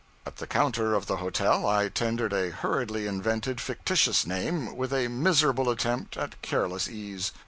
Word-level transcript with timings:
At 0.25 0.37
the 0.37 0.47
counter 0.47 0.95
of 0.95 1.05
the 1.05 1.17
hotel 1.17 1.63
I 1.67 1.87
tendered 1.87 2.33
a 2.33 2.49
hurriedly 2.49 3.05
invented 3.05 3.61
fictitious 3.61 4.25
name, 4.25 4.75
with 4.75 4.91
a 4.91 5.09
miserable 5.09 5.69
attempt 5.69 6.17
at 6.17 6.41
careless 6.41 6.89
ease. 6.89 7.31